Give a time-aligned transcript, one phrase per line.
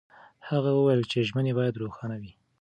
[0.49, 2.33] هغه وویل چې ژمنې باید روښانه وي.